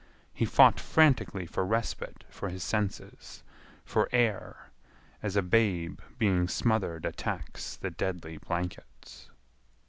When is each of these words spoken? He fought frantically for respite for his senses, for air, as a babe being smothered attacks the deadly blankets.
He 0.33 0.45
fought 0.45 0.79
frantically 0.79 1.45
for 1.45 1.63
respite 1.63 2.23
for 2.27 2.49
his 2.49 2.63
senses, 2.63 3.43
for 3.85 4.09
air, 4.11 4.71
as 5.21 5.35
a 5.35 5.43
babe 5.43 5.99
being 6.17 6.47
smothered 6.47 7.05
attacks 7.05 7.75
the 7.75 7.91
deadly 7.91 8.37
blankets. 8.37 9.29